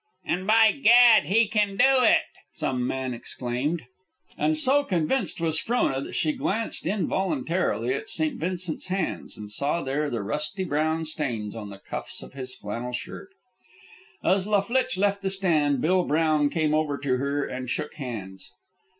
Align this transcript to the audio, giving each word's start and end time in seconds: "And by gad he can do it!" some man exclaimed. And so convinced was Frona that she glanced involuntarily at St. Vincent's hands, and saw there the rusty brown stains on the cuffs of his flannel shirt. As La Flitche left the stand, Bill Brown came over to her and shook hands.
"And 0.25 0.47
by 0.47 0.71
gad 0.71 1.25
he 1.27 1.47
can 1.47 1.77
do 1.77 2.01
it!" 2.01 2.23
some 2.55 2.87
man 2.87 3.13
exclaimed. 3.13 3.83
And 4.35 4.57
so 4.57 4.83
convinced 4.83 5.39
was 5.39 5.59
Frona 5.59 6.01
that 6.01 6.15
she 6.15 6.31
glanced 6.33 6.87
involuntarily 6.87 7.93
at 7.93 8.09
St. 8.09 8.39
Vincent's 8.39 8.87
hands, 8.87 9.37
and 9.37 9.51
saw 9.51 9.83
there 9.83 10.09
the 10.09 10.23
rusty 10.23 10.63
brown 10.63 11.05
stains 11.05 11.55
on 11.55 11.69
the 11.69 11.77
cuffs 11.77 12.23
of 12.23 12.33
his 12.33 12.55
flannel 12.55 12.93
shirt. 12.93 13.29
As 14.23 14.47
La 14.47 14.61
Flitche 14.61 14.97
left 14.97 15.21
the 15.21 15.29
stand, 15.29 15.81
Bill 15.81 16.03
Brown 16.03 16.49
came 16.49 16.73
over 16.73 16.97
to 16.97 17.17
her 17.17 17.45
and 17.45 17.69
shook 17.69 17.93
hands. 17.93 18.49